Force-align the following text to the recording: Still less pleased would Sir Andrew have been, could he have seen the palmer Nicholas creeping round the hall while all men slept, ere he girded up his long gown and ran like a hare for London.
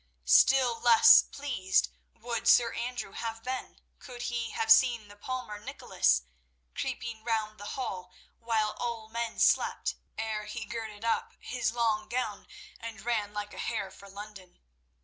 Still 0.25 0.79
less 0.79 1.21
pleased 1.21 1.89
would 2.15 2.47
Sir 2.47 2.73
Andrew 2.73 3.11
have 3.11 3.43
been, 3.43 3.77
could 3.99 4.23
he 4.23 4.49
have 4.49 4.71
seen 4.71 5.09
the 5.09 5.15
palmer 5.15 5.59
Nicholas 5.59 6.23
creeping 6.73 7.23
round 7.23 7.59
the 7.59 7.77
hall 7.77 8.11
while 8.39 8.71
all 8.79 9.09
men 9.09 9.39
slept, 9.39 9.93
ere 10.17 10.45
he 10.45 10.65
girded 10.65 11.05
up 11.05 11.33
his 11.39 11.71
long 11.71 12.09
gown 12.09 12.47
and 12.79 13.01
ran 13.05 13.31
like 13.31 13.53
a 13.53 13.59
hare 13.59 13.91
for 13.91 14.09
London. 14.09 14.57